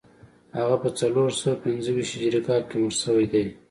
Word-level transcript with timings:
هغه 0.57 0.75
په 0.83 0.89
څلور 0.99 1.29
سوه 1.41 1.55
پنځه 1.63 1.89
ویشت 1.93 2.13
هجري 2.17 2.41
کال 2.47 2.61
کې 2.69 2.75
مړ 2.81 2.91
شوی 3.03 3.25
دی 3.33 3.45